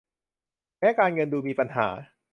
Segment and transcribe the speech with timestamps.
[0.79, 1.87] แม้การเงินดูมีปัญหา